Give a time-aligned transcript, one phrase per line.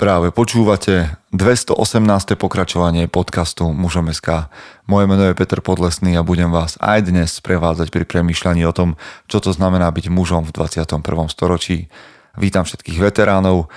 [0.00, 1.76] Práve počúvate 218.
[2.40, 4.48] pokračovanie podcastu Mužom.sk.
[4.88, 8.96] Moje meno je Peter Podlesný a budem vás aj dnes prevádzať pri premýšľaní o tom,
[9.28, 11.04] čo to znamená byť mužom v 21.
[11.28, 11.92] storočí.
[12.40, 13.68] Vítam všetkých veteránov,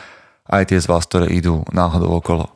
[0.47, 2.48] aj tie z vás, ktoré idú náhodou okolo.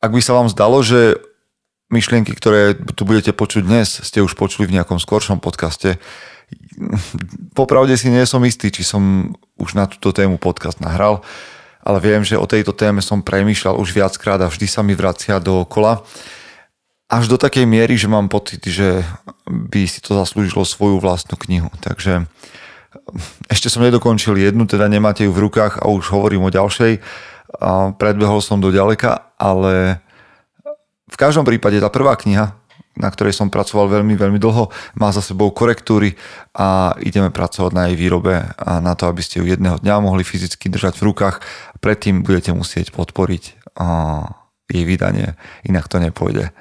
[0.00, 1.20] Ak by sa vám zdalo, že
[1.92, 6.00] myšlienky, ktoré tu budete počuť dnes, ste už počuli v nejakom skoršom podcaste,
[7.52, 11.20] popravde si nie som istý, či som už na túto tému podcast nahral,
[11.82, 15.42] ale viem, že o tejto téme som premýšľal už viackrát a vždy sa mi vracia
[15.42, 16.06] dookola.
[17.12, 19.04] Až do takej miery, že mám pocit, že
[19.44, 21.68] by si to zaslúžilo svoju vlastnú knihu.
[21.82, 22.24] Takže
[23.52, 27.02] ešte som nedokončil jednu, teda nemáte ju v rukách a už hovorím o ďalšej.
[28.00, 30.00] Predbehol som do ďaleka, ale
[31.12, 32.56] v každom prípade tá prvá kniha,
[32.96, 34.68] na ktorej som pracoval veľmi, veľmi dlho,
[35.00, 36.12] má za sebou korektúry
[36.52, 40.24] a ideme pracovať na jej výrobe a na to, aby ste ju jedného dňa mohli
[40.24, 41.40] fyzicky držať v rukách.
[41.80, 43.44] Predtým budete musieť podporiť
[44.72, 46.52] jej vydanie, inak to nepôjde.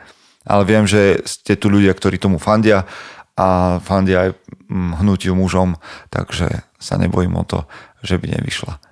[0.48, 2.90] Ale viem, že ste tu ľudia, ktorí tomu fandia
[3.38, 4.30] a fandia aj
[4.72, 5.78] hnutiu mužom,
[6.10, 7.70] takže sa nebojím o to,
[8.02, 8.91] že by nevyšla.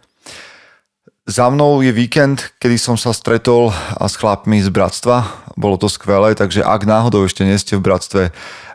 [1.29, 3.69] Za mnou je víkend, kedy som sa stretol
[4.01, 5.45] s chlapmi z bratstva.
[5.53, 8.21] Bolo to skvelé, takže ak náhodou ešte nie ste v bratstve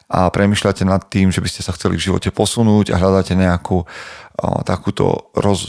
[0.06, 3.82] a premyšľate nad tým, že by ste sa chceli v živote posunúť a hľadáte nejakú
[3.82, 3.86] o,
[4.62, 5.66] takúto roz,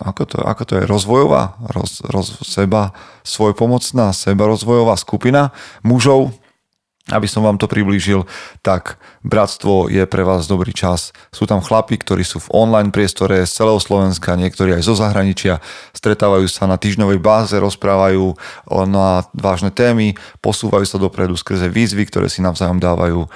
[0.00, 5.52] ako to, ako to je, rozvojová, roz, roz, seba, svojpomocná, seba rozvojová skupina
[5.84, 6.32] mužov,
[7.10, 8.22] aby som vám to priblížil,
[8.62, 11.10] tak Bratstvo je pre vás dobrý čas.
[11.34, 15.58] Sú tam chlapi, ktorí sú v online priestore z celého Slovenska, niektorí aj zo zahraničia,
[15.90, 18.38] stretávajú sa na týždňovej báze, rozprávajú
[18.86, 23.26] na vážne témy, posúvajú sa dopredu skrze výzvy, ktoré si navzájom dávajú.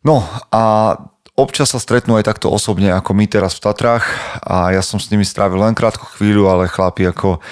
[0.00, 0.96] No a
[1.34, 4.06] Občas sa stretnú aj takto osobne ako my teraz v Tatrách
[4.38, 7.42] a ja som s nimi strávil len krátku chvíľu, ale chlapi ako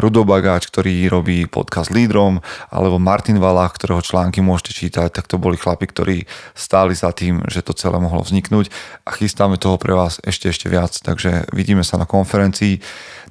[0.00, 2.40] Rudo Bagáč, ktorý robí podcast Lídrom,
[2.72, 6.24] alebo Martin Valach, ktorého články môžete čítať, tak to boli chlapi, ktorí
[6.56, 8.72] stáli za tým, že to celé mohlo vzniknúť
[9.04, 12.80] a chystáme toho pre vás ešte, ešte viac, takže vidíme sa na konferencii.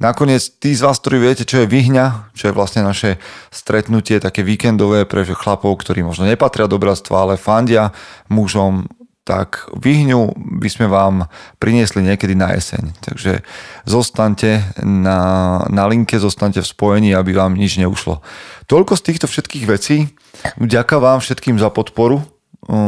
[0.05, 3.17] Nakoniec tí z vás, ktorí viete, čo je Vyhňa, čo je vlastne naše
[3.49, 7.89] stretnutie také víkendové pre chlapov, ktorí možno nepatria do bratstva, ale fandia
[8.29, 8.85] mužom
[9.25, 11.25] tak vyhňu by sme vám
[11.57, 12.93] priniesli niekedy na jeseň.
[13.01, 13.41] Takže
[13.89, 15.19] zostaňte na,
[15.73, 18.21] na linke, zostaňte v spojení, aby vám nič neušlo.
[18.69, 20.13] Toľko z týchto všetkých vecí.
[20.61, 22.21] Ďakujem vám všetkým za podporu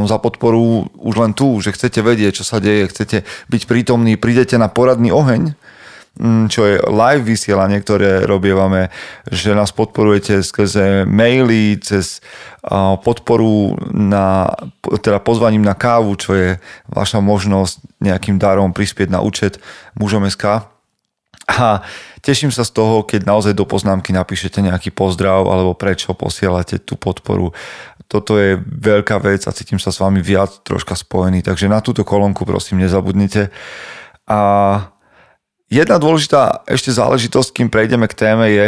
[0.09, 4.57] za podporu už len tu, že chcete vedieť, čo sa deje, chcete byť prítomní, prídete
[4.57, 5.76] na poradný oheň, Mm,
[6.49, 8.89] čo je live vysielanie, ktoré robievame,
[9.29, 12.19] že nás podporujete skrze maily, cez
[13.05, 14.49] podporu na,
[14.99, 16.49] teda pozvaním na kávu, čo je
[16.89, 19.61] vaša možnosť nejakým darom prispieť na účet
[19.95, 20.67] mužom.sk.
[21.47, 21.79] A
[22.19, 26.99] teším sa z toho, keď naozaj do poznámky napíšete nejaký pozdrav alebo prečo posielate tú
[26.99, 27.55] podporu.
[28.11, 32.03] Toto je veľká vec a cítim sa s vami viac troška spojený, takže na túto
[32.03, 33.47] kolónku prosím nezabudnite.
[34.27, 34.39] A
[35.67, 38.65] Jedna dôležitá ešte záležitosť, kým prejdeme k téme, je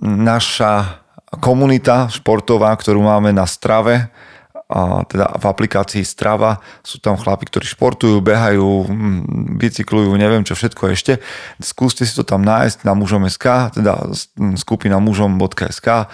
[0.00, 1.04] naša
[1.40, 4.08] komunita športová, ktorú máme na Strave,
[4.72, 6.56] a teda v aplikácii Strava.
[6.80, 11.20] Sú tam chlapi, ktorí športujú, behajú, hm, bicyklujú, neviem čo všetko ešte.
[11.60, 14.16] Skúste si to tam nájsť na mužom.sk, teda
[14.56, 16.08] skupina mužom.sk.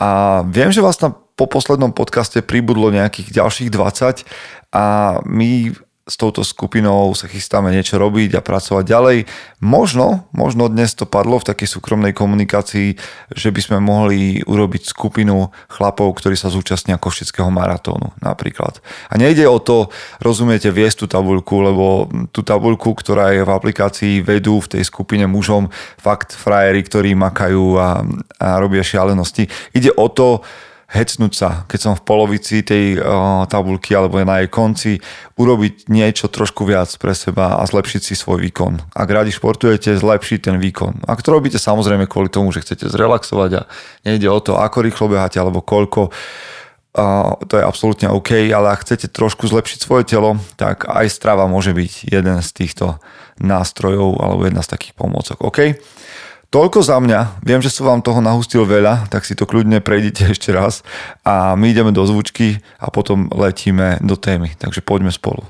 [0.00, 0.10] A
[0.50, 4.26] viem, že vás tam po poslednom podcaste pribudlo nejakých ďalších 20
[4.74, 4.84] a
[5.24, 5.72] my
[6.10, 9.18] s touto skupinou sa chystáme niečo robiť a pracovať ďalej.
[9.62, 12.98] Možno, možno dnes to padlo v takej súkromnej komunikácii,
[13.30, 18.82] že by sme mohli urobiť skupinu chlapov, ktorí sa zúčastnia Košického maratónu napríklad.
[19.06, 21.86] A nejde o to, rozumiete, viesť tú tabuľku, lebo
[22.34, 27.78] tú tabuľku, ktorá je v aplikácii, vedú v tej skupine mužom fakt frajeri, ktorí makajú
[27.78, 28.02] a,
[28.42, 29.46] a robia šialenosti.
[29.78, 30.42] Ide o to,
[30.90, 34.92] hecnúť sa, keď som v polovici tej uh, tabulky alebo na jej konci,
[35.38, 38.90] urobiť niečo trošku viac pre seba a zlepšiť si svoj výkon.
[38.90, 41.06] Ak radi športujete, zlepšiť ten výkon.
[41.06, 43.62] Ak to robíte samozrejme kvôli tomu, že chcete zrelaxovať a
[44.02, 48.82] nejde o to, ako rýchlo beháte alebo koľko, uh, to je absolútne OK, ale ak
[48.82, 52.98] chcete trošku zlepšiť svoje telo, tak aj strava môže byť jeden z týchto
[53.38, 55.38] nástrojov alebo jedna z takých pomôcok.
[55.46, 55.58] OK?
[56.50, 57.46] Toľko za mňa.
[57.46, 60.82] Viem, že som vám toho nahustil veľa, tak si to kľudne prejdite ešte raz
[61.22, 64.58] a my ideme do zvučky a potom letíme do témy.
[64.58, 65.46] Takže poďme spolu.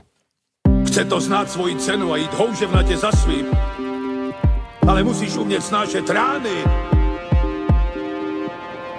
[0.85, 3.49] Chce to znáť svoji cenu a ísť houževnate za svým.
[4.85, 6.57] Ale musíš umieť snášať rány.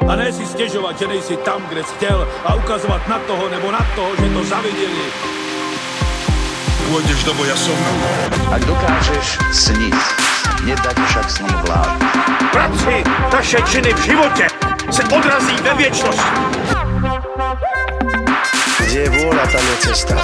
[0.02, 2.20] A ne si stiežovať, že nejsi tam, kde si chtěl
[2.50, 5.41] a ukazovať na toho nebo na toho, že to zavideli.
[6.92, 7.80] Pôjdeš do boja som.
[8.52, 9.96] Ak dokážeš sniť,
[10.68, 11.96] nedať však s ním vlád.
[12.52, 13.00] Práci
[13.32, 14.48] taše činy v životě
[14.92, 16.40] se odrazí ve věčnosti.
[18.84, 20.20] Kde je vôľa, tam je cesta.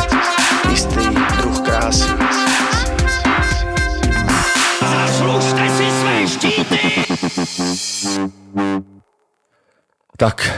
[0.67, 1.07] Istý
[1.39, 2.11] druh krásy.
[4.83, 6.79] Zaslužte si své štíty!
[10.19, 10.51] Tak,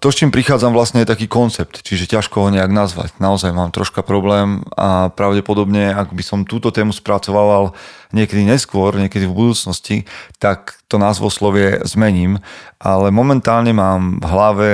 [0.00, 3.12] to, s čím prichádzam vlastne je taký koncept, čiže ťažko ho nejak nazvať.
[3.20, 7.76] Naozaj mám troška problém a pravdepodobne, ak by som túto tému spracovával
[8.16, 10.08] niekedy neskôr, niekedy v budúcnosti,
[10.40, 12.40] tak to názvoslovie zmením,
[12.80, 14.68] ale momentálne mám v hlave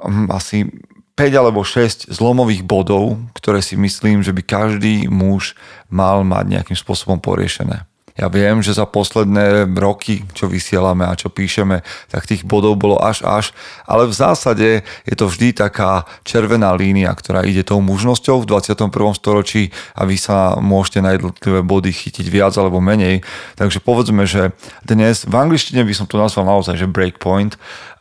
[0.00, 0.72] hm, asi
[1.20, 5.52] 5 alebo 6 zlomových bodov, ktoré si myslím, že by každý muž
[5.92, 7.89] mal mať nejakým spôsobom poriešené.
[8.18, 12.98] Ja viem, že za posledné roky, čo vysielame a čo píšeme, tak tých bodov bolo
[12.98, 13.54] až až,
[13.86, 14.68] ale v zásade
[15.06, 18.90] je to vždy taká červená línia, ktorá ide tou mužnosťou v 21.
[19.14, 23.22] storočí a vy sa môžete na jednotlivé body chytiť viac alebo menej.
[23.54, 27.60] Takže povedzme, že dnes v angličtine by som to nazval naozaj, že breakpoint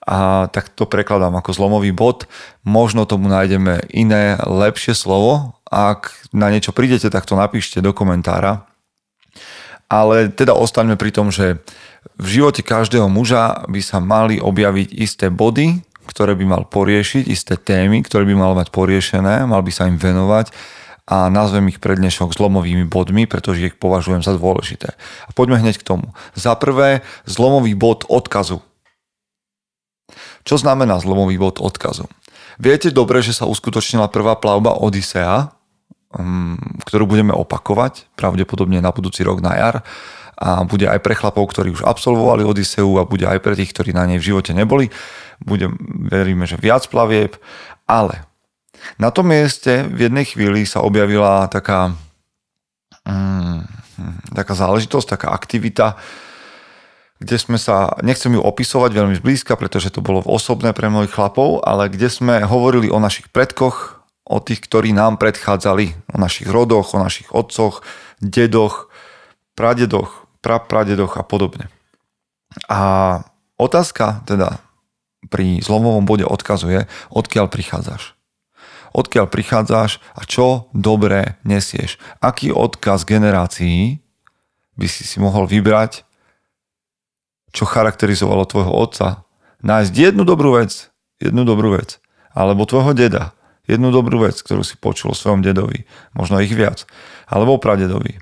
[0.09, 2.25] a tak to prekladám ako zlomový bod.
[2.65, 5.53] Možno tomu nájdeme iné, lepšie slovo.
[5.69, 8.68] Ak na niečo prídete, tak to napíšte do komentára
[9.89, 11.57] ale teda ostaňme pri tom, že
[12.15, 17.57] v živote každého muža by sa mali objaviť isté body, ktoré by mal poriešiť, isté
[17.57, 20.53] témy, ktoré by mal mať poriešené, mal by sa im venovať
[21.09, 24.93] a nazvem ich prednešok zlomovými bodmi, pretože ich považujem za dôležité.
[25.25, 26.13] A poďme hneď k tomu.
[26.37, 28.61] Za prvé, zlomový bod odkazu.
[30.45, 32.05] Čo znamená zlomový bod odkazu?
[32.61, 35.49] Viete dobre, že sa uskutočnila prvá plavba Odisea,
[36.89, 39.75] ktorú budeme opakovať pravdepodobne na budúci rok na jar
[40.39, 43.91] a bude aj pre chlapov, ktorí už absolvovali Odiseu a bude aj pre tých, ktorí
[43.91, 44.87] na nej v živote neboli.
[45.43, 45.69] Bude,
[46.07, 47.35] veríme, že viac plavieb,
[47.85, 48.23] ale
[48.95, 51.91] na tom mieste v jednej chvíli sa objavila taká,
[53.03, 53.61] um,
[54.31, 55.99] taká záležitosť, taká aktivita,
[57.19, 61.59] kde sme sa, nechcem ju opisovať veľmi zblízka, pretože to bolo osobné pre mnohých chlapov,
[61.67, 63.98] ale kde sme hovorili o našich predkoch,
[64.29, 67.81] o tých, ktorí nám predchádzali, o našich rodoch, o našich otcoch,
[68.21, 68.93] dedoch,
[69.57, 71.67] pradedoch, prapradedoch a podobne.
[72.69, 72.81] A
[73.57, 74.61] otázka teda
[75.27, 78.13] pri zlomovom bode odkazuje, odkiaľ prichádzaš.
[78.93, 81.97] Odkiaľ prichádzaš a čo dobré nesieš.
[82.23, 84.01] Aký odkaz generácií
[84.79, 86.07] by si si mohol vybrať,
[87.51, 89.27] čo charakterizovalo tvojho otca.
[89.65, 90.87] Nájsť jednu dobrú vec,
[91.19, 91.99] jednu dobrú vec.
[92.31, 93.35] Alebo tvojho deda,
[93.69, 95.85] jednu dobrú vec, ktorú si počul o svojom dedovi,
[96.17, 96.89] možno ich viac,
[97.29, 98.17] alebo o pradedovi.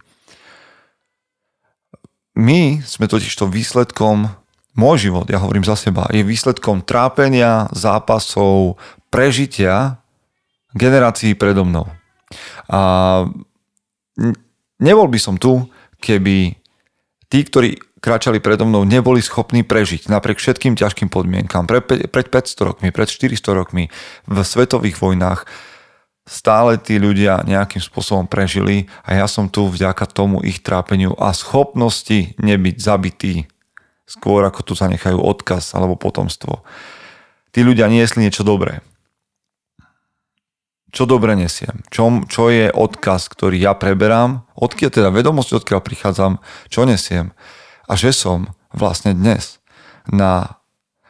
[2.37, 4.29] My sme totiž to výsledkom,
[4.77, 8.77] môj život, ja hovorím za seba, je výsledkom trápenia, zápasov,
[9.09, 9.97] prežitia
[10.77, 11.89] generácií predo mnou.
[12.69, 13.23] A
[14.77, 15.65] nebol by som tu,
[15.97, 16.53] keby
[17.31, 21.65] tí, ktorí kráčali predo mnou, neboli schopní prežiť napriek všetkým ťažkým podmienkam.
[21.65, 23.89] Pre, pred 500 rokmi, pred 400 rokmi
[24.25, 25.45] v svetových vojnách
[26.27, 31.31] stále tí ľudia nejakým spôsobom prežili a ja som tu vďaka tomu ich trápeniu a
[31.31, 33.47] schopnosti nebyť zabitý
[34.07, 36.63] skôr ako tu zanechajú odkaz alebo potomstvo.
[37.51, 38.79] Tí ľudia niesli niečo dobré.
[40.95, 41.83] Čo dobre nesiem?
[41.91, 44.47] Čo, čo je odkaz, ktorý ja preberám?
[44.55, 46.39] Odkiaľ teda vedomosť, odkiaľ prichádzam?
[46.71, 47.35] Čo nesiem?
[47.87, 49.63] A že som vlastne dnes
[50.11, 50.59] na,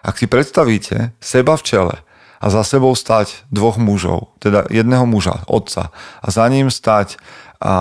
[0.06, 1.96] ak si predstavíte, seba v čele
[2.38, 5.90] a za sebou stať dvoch mužov, teda jedného muža, otca
[6.22, 7.18] a za ním stať
[7.58, 7.74] a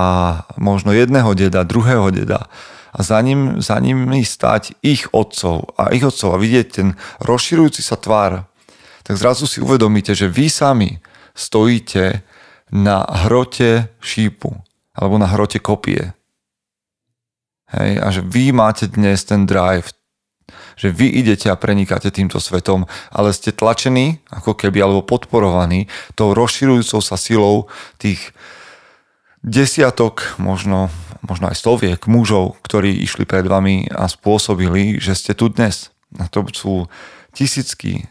[0.56, 2.48] možno jedného deda, druhého deda
[2.96, 6.88] a za, ním, za nimi stať ich otcov a ich otcov a vidieť ten
[7.20, 8.48] rozširujúci sa tvár,
[9.04, 10.90] tak zrazu si uvedomíte, že vy sami
[11.36, 12.24] stojíte
[12.72, 14.50] na hrote šípu
[14.96, 16.16] alebo na hrote kopie.
[17.66, 19.90] Hej, a že vy máte dnes ten drive,
[20.78, 26.30] že vy idete a prenikáte týmto svetom, ale ste tlačení, ako keby, alebo podporovaní tou
[26.30, 27.66] rozširujúcou sa silou
[27.98, 28.30] tých
[29.42, 30.94] desiatok, možno,
[31.26, 35.90] možno aj stoviek mužov, ktorí išli pred vami a spôsobili, že ste tu dnes.
[36.22, 36.86] A to sú
[37.34, 38.06] tisícky,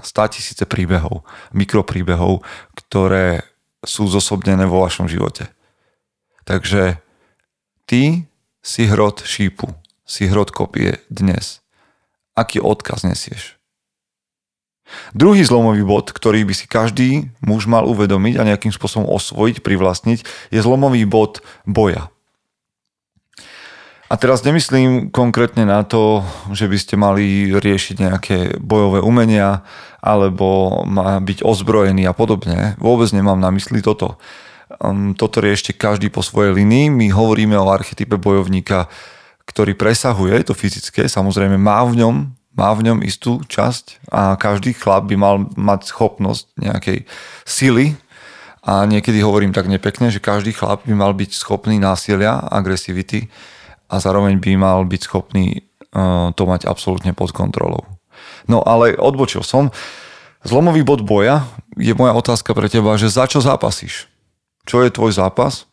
[0.00, 1.20] stá tisíce príbehov,
[1.52, 2.40] mikropríbehov,
[2.72, 3.44] ktoré
[3.84, 5.52] sú zosobnené vo vašom živote.
[6.48, 6.96] Takže
[7.84, 8.24] ty
[8.64, 9.68] si hrot šípu,
[10.08, 11.60] si hrot kopie dnes.
[12.32, 13.60] Aký odkaz nesieš?
[15.12, 20.24] Druhý zlomový bod, ktorý by si každý muž mal uvedomiť a nejakým spôsobom osvojiť, privlastniť,
[20.48, 22.08] je zlomový bod boja.
[24.12, 29.64] A teraz nemyslím konkrétne na to, že by ste mali riešiť nejaké bojové umenia
[30.04, 30.84] alebo
[31.24, 32.76] byť ozbrojený a podobne.
[32.76, 34.20] Vôbec nemám na mysli toto.
[34.80, 36.90] Um, toto riešte každý po svojej linii.
[36.90, 38.90] My hovoríme o archetype bojovníka,
[39.44, 42.14] ktorý presahuje to fyzické, samozrejme má v ňom,
[42.56, 46.98] má v ňom istú časť a každý chlap by mal mať schopnosť nejakej
[47.44, 47.98] sily
[48.64, 53.28] a niekedy hovorím tak nepekne, že každý chlap by mal byť schopný násilia, agresivity
[53.92, 55.60] a zároveň by mal byť schopný
[55.92, 57.84] uh, to mať absolútne pod kontrolou.
[58.48, 59.68] No ale odbočil som.
[60.44, 61.44] Zlomový bod boja
[61.76, 64.08] je moja otázka pre teba, že za čo zápasíš?
[64.64, 65.68] Čo je tvoj zápas?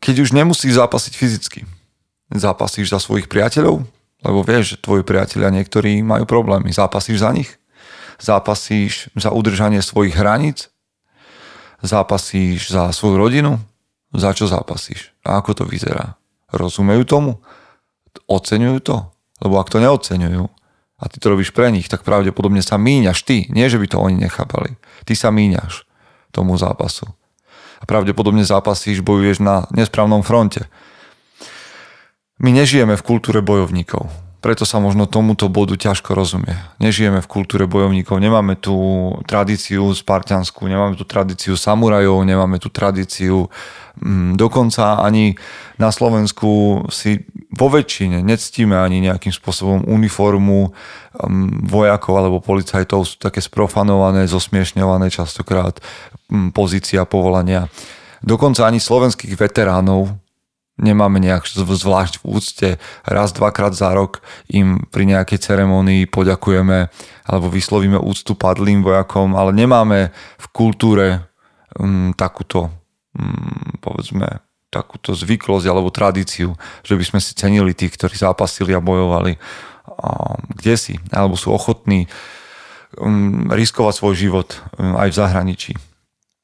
[0.00, 1.60] Keď už nemusíš zápasiť fyzicky,
[2.32, 3.84] zápasíš za svojich priateľov,
[4.24, 6.72] lebo vieš, že tvoji priatelia niektorí majú problémy.
[6.72, 7.60] Zápasíš za nich?
[8.16, 10.72] Zápasíš za udržanie svojich hraníc?
[11.84, 13.60] Zápasíš za svoju rodinu?
[14.16, 15.12] Za čo zápasíš?
[15.28, 16.16] A ako to vyzerá?
[16.48, 17.32] Rozumejú tomu?
[18.24, 18.96] Oceňujú to?
[19.44, 20.44] Lebo ak to neoceňujú
[20.94, 23.44] a ty to robíš pre nich, tak pravdepodobne sa míňaš ty.
[23.52, 24.80] Nie, že by to oni nechápali.
[25.04, 25.83] Ty sa míňaš
[26.34, 27.06] tomu zápasu.
[27.78, 30.66] A pravdepodobne zápasíš, bojuješ na nesprávnom fronte
[32.42, 34.10] my nežijeme v kultúre bojovníkov.
[34.44, 36.52] Preto sa možno tomuto bodu ťažko rozumie.
[36.76, 38.76] Nežijeme v kultúre bojovníkov, nemáme tú
[39.24, 43.48] tradíciu spartiansku, nemáme tú tradíciu samurajov, nemáme tú tradíciu
[44.04, 45.40] mm, dokonca ani
[45.80, 47.24] na Slovensku si
[47.56, 50.76] vo väčšine nectíme ani nejakým spôsobom uniformu
[51.16, 55.80] mm, vojakov alebo policajtov, sú také sprofanované, zosmiešňované častokrát
[56.28, 57.72] mm, pozícia povolania.
[58.20, 60.12] Dokonca ani slovenských veteránov
[60.78, 62.68] nemáme nejak zvlášť v úcte.
[63.06, 66.90] Raz, dvakrát za rok im pri nejakej ceremonii poďakujeme
[67.24, 71.06] alebo vyslovíme úctu padlým vojakom, ale nemáme v kultúre
[71.78, 72.74] um, takúto,
[73.14, 78.82] um, povedzme, takúto zvyklosť alebo tradíciu, že by sme si cenili tých, ktorí zápasili a
[78.82, 79.38] bojovali
[79.86, 82.10] um, kde si, alebo sú ochotní
[82.98, 85.72] um, riskovať svoj život um, aj v zahraničí.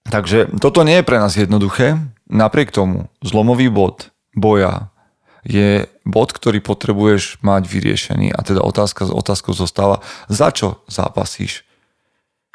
[0.06, 1.98] Takže toto nie je pre nás jednoduché,
[2.30, 4.92] napriek tomu zlomový bod boja
[5.44, 11.64] je bod, ktorý potrebuješ mať vyriešený a teda otázka z otázkou zostáva, za čo zápasíš?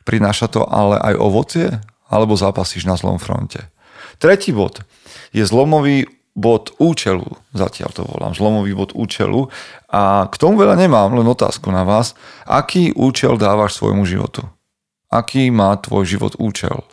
[0.06, 1.68] Prináša to ale aj ovocie?
[2.06, 3.74] Alebo zápasíš na zlom fronte?
[4.22, 4.86] Tretí bod
[5.34, 6.06] je zlomový
[6.38, 9.50] bod účelu, zatiaľ to volám, zlomový bod účelu
[9.88, 12.14] a k tomu veľa nemám, len otázku na vás.
[12.44, 14.46] Aký účel dávaš svojmu životu?
[15.10, 16.84] Aký má tvoj život účel?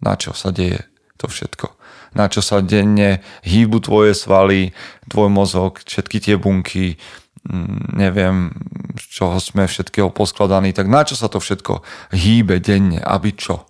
[0.00, 0.86] Na čo sa deje
[1.18, 1.79] to všetko?
[2.14, 4.74] Na čo sa denne hýbu tvoje svaly,
[5.06, 6.98] tvoj mozog, všetky tie bunky,
[7.46, 8.54] mm, neviem,
[8.98, 11.82] z čoho sme všetkého poskladaní, tak na čo sa to všetko
[12.14, 13.66] hýbe denne, aby čo?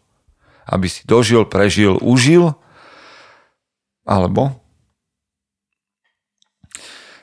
[0.66, 2.56] Aby si dožil, prežil, užil?
[4.09, 4.59] Alebo?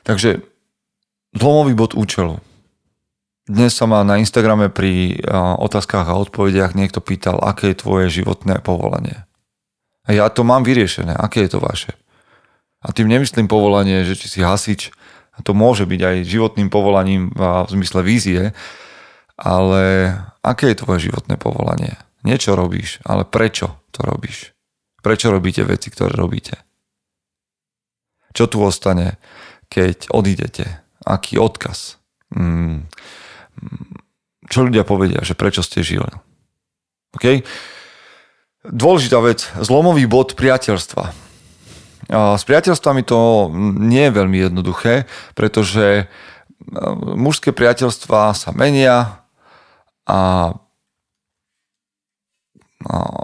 [0.08, 0.40] Takže
[1.36, 2.40] zlomový bod účelu.
[3.48, 5.20] Dnes sa ma na Instagrame pri
[5.60, 9.27] otázkach a odpovediach niekto pýtal, aké je tvoje životné povolanie.
[10.08, 11.12] Ja to mám vyriešené.
[11.12, 11.92] Aké je to vaše?
[12.80, 14.88] A tým nemyslím povolanie, že či si hasič,
[15.38, 18.50] a to môže byť aj životným povolaním v zmysle vízie,
[19.38, 21.94] ale aké je tvoje životné povolanie?
[22.26, 24.50] Niečo robíš, ale prečo to robíš?
[24.98, 26.58] Prečo robíte veci, ktoré robíte?
[28.34, 29.22] Čo tu ostane,
[29.70, 30.82] keď odídete?
[31.06, 32.02] Aký odkaz?
[32.34, 32.90] Hmm.
[34.50, 36.10] Čo ľudia povedia, že prečo ste žili?
[37.14, 37.46] Okay?
[38.68, 41.28] Dôležitá vec, zlomový bod priateľstva.
[42.08, 45.04] S priateľstvami to nie je veľmi jednoduché,
[45.36, 46.04] pretože e,
[47.16, 49.24] mužské priateľstva sa menia
[50.08, 50.52] a,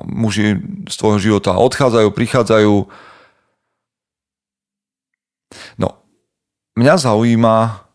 [0.05, 0.61] muži
[0.91, 2.75] z tvojho života odchádzajú, prichádzajú.
[5.79, 5.89] No,
[6.75, 7.87] mňa zaujíma,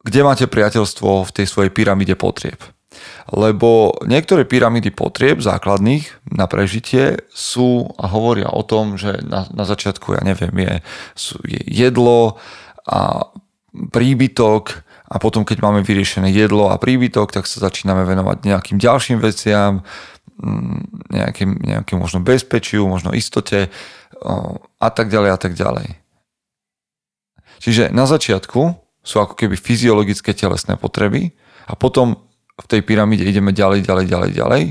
[0.00, 2.58] kde máte priateľstvo v tej svojej pyramíde potrieb.
[3.28, 9.68] Lebo niektoré pyramídy potrieb základných na prežitie sú a hovoria o tom, že na, na
[9.68, 10.74] začiatku, ja neviem, je,
[11.12, 12.40] sú, je jedlo
[12.88, 13.28] a
[13.92, 19.18] príbytok a potom, keď máme vyriešené jedlo a príbytok, tak sa začíname venovať nejakým ďalším
[19.18, 19.82] veciam,
[20.38, 23.68] mm, nejakým, nejakým možno bezpečiu, možno istote
[24.80, 25.96] a tak ďalej a tak ďalej.
[27.60, 28.60] Čiže na začiatku
[29.00, 31.32] sú ako keby fyziologické telesné potreby
[31.68, 32.29] a potom
[32.60, 34.62] v tej pyramíde ideme ďalej, ďalej, ďalej, ďalej.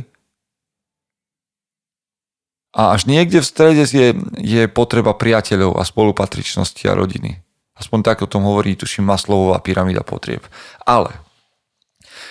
[2.69, 7.41] A až niekde v strede je, je potreba priateľov a spolupatričnosti a rodiny.
[7.73, 10.45] Aspoň tak o tom hovorí, tuším, Maslovová pyramída potrieb.
[10.85, 11.17] Ale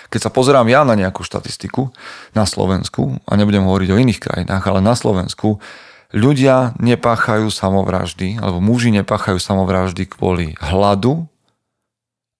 [0.09, 1.91] keď sa pozerám ja na nejakú štatistiku
[2.38, 5.59] na Slovensku, a nebudem hovoriť o iných krajinách, ale na Slovensku,
[6.15, 11.27] ľudia nepáchajú samovraždy, alebo muži nepáchajú samovraždy kvôli hladu,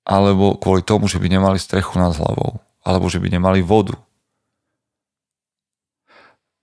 [0.07, 3.97] alebo kvôli tomu, že by nemali strechu nad hlavou alebo že by nemali vodu.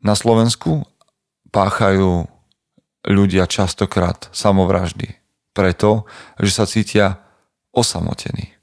[0.06, 0.86] Na Slovensku
[1.50, 2.30] páchajú
[3.06, 5.18] ľudia častokrát samovraždy.
[5.56, 6.04] Preto,
[6.42, 7.22] že sa cítia
[7.72, 8.54] osamotení.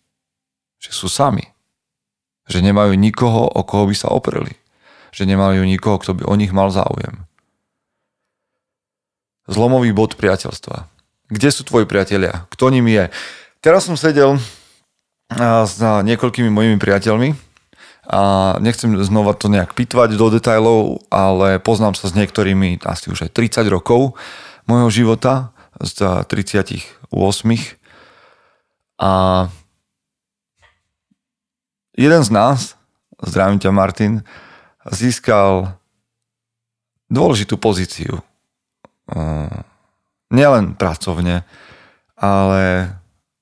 [0.82, 1.46] Že sú sami.
[2.46, 4.54] Že nemajú nikoho, o koho by sa opreli.
[5.14, 7.24] Že nemajú nikoho, kto by o nich mal záujem.
[9.50, 10.86] Zlomový bod priateľstva.
[11.32, 12.44] Kde sú tvoji priatelia?
[12.52, 13.08] Kto ním je?
[13.64, 14.36] Teraz som sedel
[15.38, 17.34] s niekoľkými mojimi priateľmi
[18.10, 23.30] a nechcem znova to nejak pitvať do detajlov, ale poznám sa s niektorými asi už
[23.30, 24.18] aj 30 rokov
[24.66, 27.10] môjho života, z 38.
[29.02, 29.10] A
[31.96, 32.78] jeden z nás,
[33.18, 34.22] zdravím ťa Martin,
[34.86, 35.78] získal
[37.10, 38.22] dôležitú pozíciu.
[40.30, 41.42] Nielen pracovne,
[42.14, 42.94] ale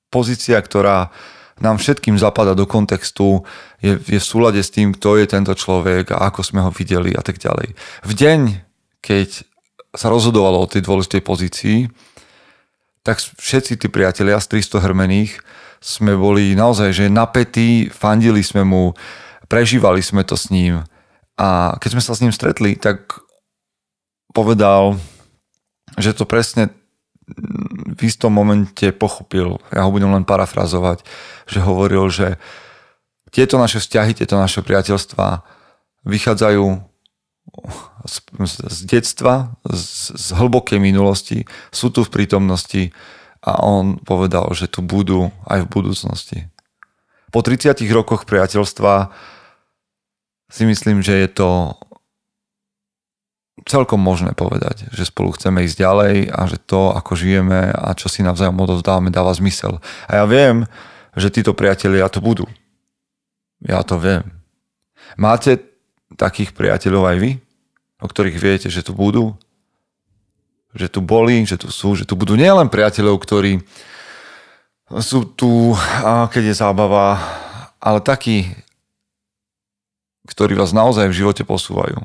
[0.09, 1.13] pozícia, ktorá
[1.61, 3.45] nám všetkým zapada do kontextu,
[3.79, 7.13] je, je v súlade s tým, kto je tento človek a ako sme ho videli
[7.13, 7.77] a tak ďalej.
[8.05, 8.39] V deň,
[8.99, 9.45] keď
[9.93, 11.77] sa rozhodovalo o tej dôležitej pozícii,
[13.01, 15.41] tak všetci tí priatelia z 300 hrmených
[15.81, 18.93] sme boli naozaj že napätí, fandili sme mu,
[19.49, 20.85] prežívali sme to s ním
[21.41, 23.17] a keď sme sa s ním stretli, tak
[24.29, 25.01] povedal,
[25.97, 26.69] že to presne
[27.91, 31.03] v istom momente pochopil, ja ho budem len parafrazovať,
[31.47, 32.39] že hovoril, že
[33.31, 35.43] tieto naše vzťahy, tieto naše priateľstvá
[36.03, 36.65] vychádzajú
[38.05, 38.15] z,
[38.67, 42.91] z detstva, z, z hlbokej minulosti, sú tu v prítomnosti
[43.41, 46.39] a on povedal, že tu budú aj v budúcnosti.
[47.31, 49.09] Po 30 rokoch priateľstva
[50.51, 51.49] si myslím, že je to
[53.71, 58.11] celkom možné povedať, že spolu chceme ísť ďalej a že to, ako žijeme a čo
[58.11, 59.79] si navzájom odovzdávame, dáva zmysel.
[60.11, 60.67] A ja viem,
[61.15, 62.43] že títo priatelia to budú.
[63.63, 64.27] Ja to viem.
[65.15, 65.63] Máte
[66.19, 67.31] takých priateľov aj vy,
[68.03, 69.39] o ktorých viete, že tu budú?
[70.75, 73.63] Že tu boli, že tu sú, že tu budú nielen priateľov, ktorí
[74.99, 75.71] sú tu,
[76.03, 77.15] keď je zábava,
[77.79, 78.51] ale takí,
[80.27, 82.03] ktorí vás naozaj v živote posúvajú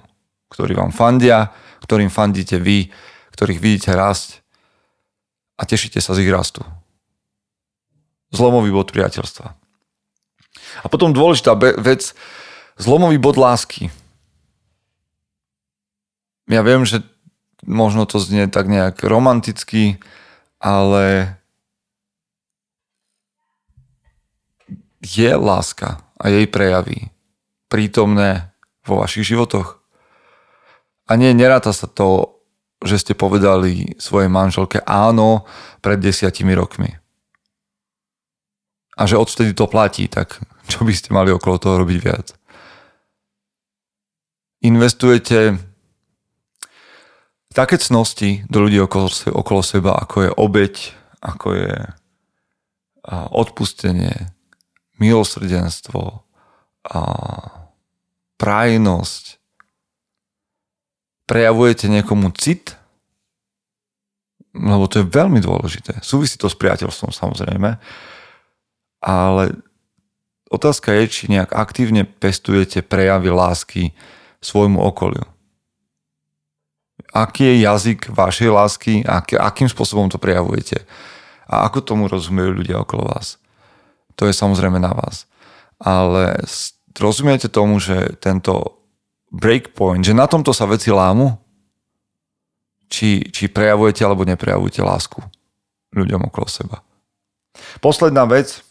[0.51, 1.51] ktorí vám fandia,
[1.83, 2.91] ktorým fandíte vy,
[3.35, 4.43] ktorých vidíte rásť
[5.57, 6.65] a tešíte sa z ich rastu.
[8.35, 9.47] Zlomový bod priateľstva.
[10.83, 12.13] A potom dôležitá vec,
[12.77, 13.89] zlomový bod lásky.
[16.47, 17.03] Ja viem, že
[17.67, 19.99] možno to znie tak nejak romanticky,
[20.63, 21.37] ale
[25.03, 27.11] je láska a jej prejavy
[27.71, 28.51] prítomné
[28.87, 29.86] vo vašich životoch?
[31.07, 32.43] A nie, neráta sa to,
[32.83, 35.47] že ste povedali svojej manželke áno
[35.81, 36.91] pred desiatimi rokmi.
[38.97, 42.35] A že odvtedy to platí, tak čo by ste mali okolo toho robiť viac?
[44.67, 45.57] Investujete
[47.55, 50.75] také cnosti do ľudí okolo, okolo seba, ako je obeď,
[51.23, 51.75] ako je
[53.31, 54.35] odpustenie,
[54.99, 56.27] milosrdenstvo,
[58.37, 59.25] prajnosť,
[61.27, 62.79] prejavujete niekomu cit,
[64.57, 66.01] lebo to je veľmi dôležité.
[66.01, 67.77] Súvisí to s priateľstvom samozrejme,
[69.05, 69.43] ale
[70.49, 73.83] otázka je, či nejak aktívne pestujete prejavy lásky
[74.41, 75.27] svojmu okoliu.
[77.13, 80.85] Aký je jazyk vašej lásky a akým spôsobom to prejavujete
[81.47, 83.39] a ako tomu rozumejú ľudia okolo vás.
[84.19, 85.29] To je samozrejme na vás.
[85.79, 86.41] Ale
[86.97, 88.76] rozumiete tomu, že tento
[89.31, 91.37] breakpoint, že na tomto sa veci lámu?
[92.87, 95.19] Či, či prejavujete alebo neprejavujete lásku
[95.91, 96.77] ľuďom okolo seba.
[97.83, 98.63] Posledná vec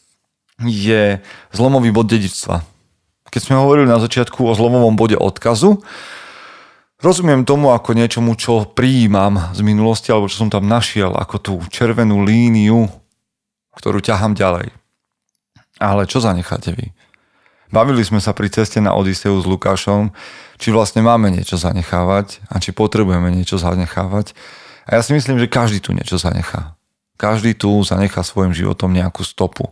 [0.64, 1.20] je
[1.52, 2.64] zlomový bod dedičstva.
[3.28, 5.84] Keď sme hovorili na začiatku o zlomovom bode odkazu,
[7.04, 11.54] rozumiem tomu ako niečomu, čo prijímam z minulosti alebo čo som tam našiel, ako tú
[11.68, 12.88] červenú líniu,
[13.76, 14.72] ktorú ťahám ďalej.
[15.84, 16.96] Ale čo zanecháte vy?
[17.76, 20.16] Bavili sme sa pri ceste na Odiseu s Lukášom,
[20.56, 24.32] či vlastne máme niečo zanechávať a či potrebujeme niečo zanechávať.
[24.88, 26.80] A ja si myslím, že každý tu niečo zanechá.
[27.20, 29.68] Každý tu zanechá svojim životom nejakú stopu.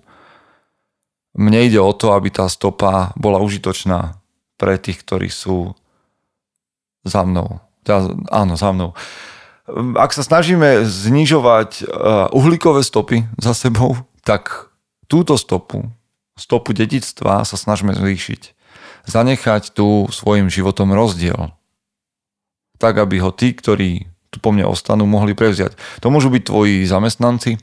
[1.31, 4.19] Mne ide o to, aby tá stopa bola užitočná
[4.59, 5.71] pre tých, ktorí sú
[7.07, 7.63] za mnou.
[7.87, 8.03] Ja,
[8.35, 8.99] áno, za mnou.
[9.95, 13.95] Ak sa snažíme znižovať uh, uhlíkové stopy za sebou,
[14.27, 14.67] tak
[15.07, 15.87] túto stopu
[16.39, 18.41] stopu dedictva sa snažíme zvýšiť.
[19.05, 21.51] Zanechať tu svojim životom rozdiel.
[22.79, 25.77] Tak, aby ho tí, ktorí tu po mne ostanú, mohli prevziať.
[26.01, 27.61] To môžu byť tvoji zamestnanci,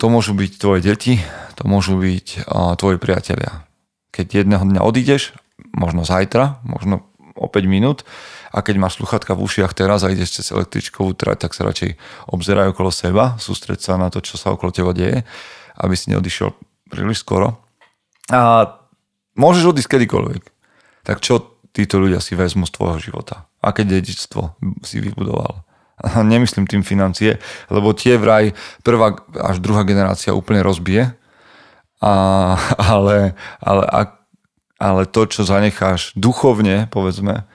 [0.00, 1.20] to môžu byť tvoje deti,
[1.60, 2.48] to môžu byť
[2.80, 3.68] tvoji priatelia.
[4.16, 5.36] Keď jedného dňa odídeš,
[5.76, 7.04] možno zajtra, možno
[7.36, 8.08] o 5 minút,
[8.54, 11.98] a keď máš sluchatka v ušiach teraz a ideš cez električkovú trať, tak sa radšej
[12.30, 15.26] obzeraj okolo seba, sústreď sa na to, čo sa okolo teba deje,
[15.76, 16.54] aby si neodišiel
[16.94, 17.58] príliš skoro.
[18.30, 18.70] A
[19.34, 20.42] môžeš odísť kedykoľvek.
[21.02, 23.50] Tak čo títo ľudia si vezmú z tvojho života?
[23.58, 24.54] Aké dedičstvo
[24.86, 25.66] si vybudoval?
[25.98, 28.54] A nemyslím tým financie, lebo tie vraj
[28.86, 31.10] prvá až druhá generácia úplne rozbije,
[31.98, 32.12] a,
[32.94, 33.84] ale, ale,
[34.78, 37.48] ale to, čo zanecháš duchovne, povedzme,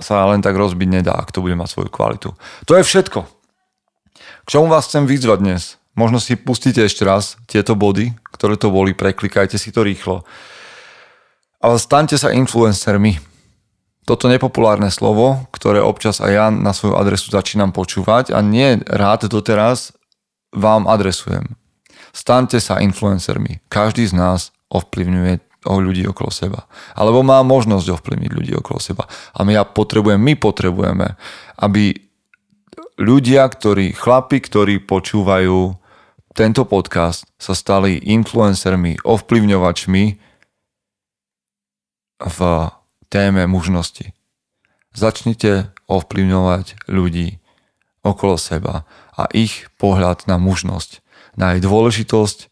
[0.00, 2.32] sa len tak rozbiť nedá, ak to bude mať svoju kvalitu.
[2.64, 3.20] To je všetko.
[4.44, 5.79] K čomu vás chcem vyzvať dnes?
[6.00, 10.24] Možno si pustíte ešte raz tieto body, ktoré to boli, preklikajte si to rýchlo.
[11.60, 13.20] Ale staňte sa influencermi.
[14.08, 19.28] Toto nepopulárne slovo, ktoré občas aj ja na svoju adresu začínam počúvať a nie rád
[19.28, 19.92] doteraz
[20.56, 21.52] vám adresujem.
[22.16, 23.60] Staňte sa influencermi.
[23.68, 26.64] Každý z nás ovplyvňuje o ľudí okolo seba.
[26.96, 29.04] Alebo má možnosť ovplyvniť ľudí okolo seba.
[29.36, 31.20] A my ja potrebujem, my potrebujeme,
[31.60, 31.92] aby
[32.96, 35.79] ľudia, ktorí, chlapi, ktorí počúvajú
[36.40, 40.04] tento podcast, sa stali influencermi, ovplyvňovačmi
[42.16, 42.38] v
[43.12, 44.16] téme mužnosti.
[44.96, 47.44] Začnite ovplyvňovať ľudí
[48.00, 51.04] okolo seba a ich pohľad na mužnosť
[51.36, 52.48] na jej dôležitosť.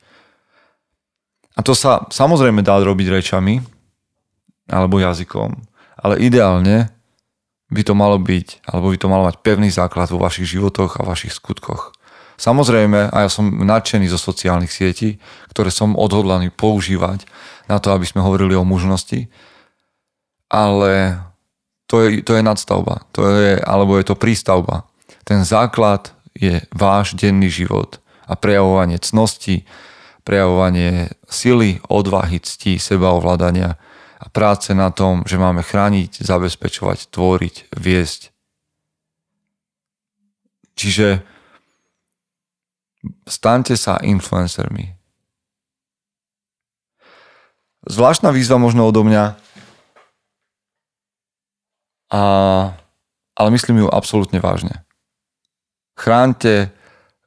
[1.56, 3.64] A to sa samozrejme dá robiť rečami
[4.68, 5.64] alebo jazykom,
[5.96, 6.92] ale ideálne
[7.72, 11.08] by to malo byť, alebo by to malo mať pevný základ vo vašich životoch a
[11.08, 11.96] vašich skutkoch.
[12.38, 15.18] Samozrejme, a ja som nadšený zo sociálnych sietí,
[15.50, 17.26] ktoré som odhodlaný používať
[17.66, 19.26] na to, aby sme hovorili o mužnosti,
[20.46, 21.18] ale
[21.90, 24.86] to je, to je nadstavba, to je, alebo je to prístavba.
[25.26, 27.98] Ten základ je váš denný život
[28.30, 29.66] a prejavovanie cnosti,
[30.22, 33.74] prejavovanie sily, odvahy, cti, sebaovládania
[34.22, 38.30] a práce na tom, že máme chrániť, zabezpečovať, tvoriť, viesť.
[40.78, 41.26] Čiže
[43.28, 44.96] staňte sa influencermi.
[47.88, 49.38] Zvláštna výzva možno odo mňa,
[52.08, 52.22] a,
[53.36, 54.84] ale myslím ju absolútne vážne.
[55.94, 56.72] Chránte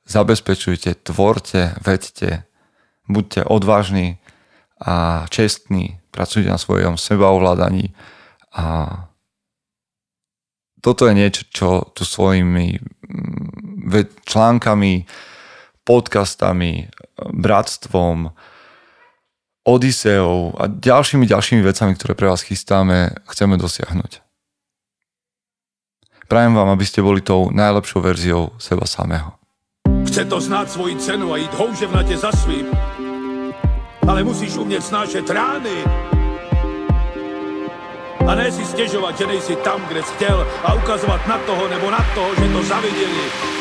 [0.10, 2.50] zabezpečujte, tvorte, vedte,
[3.08, 4.18] buďte odvážni
[4.82, 7.94] a čestní, pracujte na svojom sebaovládaní
[8.52, 8.66] a
[10.82, 12.82] toto je niečo, čo tu svojimi
[14.26, 15.06] článkami,
[15.84, 16.90] podcastami,
[17.34, 18.32] bratstvom,
[19.62, 24.26] Odiseou a ďalšími ďalšími vecami, ktoré pre vás chystáme, chceme dosiahnuť.
[26.26, 29.38] Prajem vám, aby ste boli tou najlepšou verziou seba samého.
[30.10, 32.66] Chce to znát svoji cenu a jít houževnatě za svým.
[34.08, 35.86] Ale musíš umět snášet rány.
[38.28, 41.92] A ne si stěžovat, že nejsi tam, kde jsi chtěl a ukazovat na toho nebo
[41.92, 43.61] na toho, že to zaviděli